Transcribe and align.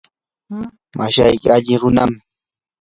mashayki 0.97 1.47
ali 1.55 1.73
runam. 1.81 2.11